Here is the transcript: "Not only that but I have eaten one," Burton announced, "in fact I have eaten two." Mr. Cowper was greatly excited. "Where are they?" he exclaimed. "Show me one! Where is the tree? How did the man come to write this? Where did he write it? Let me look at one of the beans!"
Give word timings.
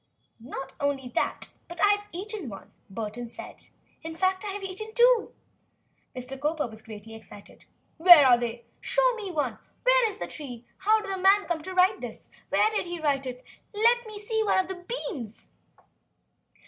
"Not 0.43 0.73
only 0.79 1.09
that 1.13 1.49
but 1.67 1.79
I 1.79 1.89
have 1.89 2.05
eaten 2.11 2.49
one," 2.49 2.71
Burton 2.89 3.29
announced, 3.37 3.69
"in 4.01 4.15
fact 4.15 4.43
I 4.43 4.47
have 4.47 4.63
eaten 4.63 4.95
two." 4.95 5.31
Mr. 6.15 6.41
Cowper 6.41 6.65
was 6.65 6.81
greatly 6.81 7.13
excited. 7.13 7.65
"Where 7.97 8.25
are 8.25 8.35
they?" 8.39 8.47
he 8.51 8.55
exclaimed. 8.55 8.77
"Show 8.81 9.13
me 9.13 9.29
one! 9.29 9.59
Where 9.83 10.09
is 10.09 10.17
the 10.17 10.25
tree? 10.25 10.65
How 10.77 11.01
did 11.03 11.11
the 11.11 11.19
man 11.19 11.45
come 11.45 11.61
to 11.61 11.75
write 11.75 12.01
this? 12.01 12.31
Where 12.49 12.71
did 12.71 12.87
he 12.87 12.99
write 12.99 13.27
it? 13.27 13.43
Let 13.75 14.07
me 14.07 14.13
look 14.15 14.31
at 14.31 14.45
one 14.47 14.57
of 14.57 14.67
the 14.69 14.95
beans!" 15.13 15.49